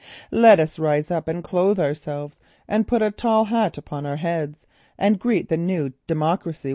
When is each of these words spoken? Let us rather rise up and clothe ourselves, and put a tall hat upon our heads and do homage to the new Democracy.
Let 0.31 0.59
us 0.59 0.79
rather 0.79 0.89
rise 0.93 1.11
up 1.11 1.27
and 1.27 1.43
clothe 1.43 1.79
ourselves, 1.79 2.41
and 2.67 2.87
put 2.87 3.03
a 3.03 3.11
tall 3.11 3.45
hat 3.45 3.77
upon 3.77 4.07
our 4.07 4.15
heads 4.15 4.65
and 4.97 5.19
do 5.19 5.29
homage 5.29 5.41
to 5.43 5.47
the 5.49 5.57
new 5.57 5.91
Democracy. 6.07 6.69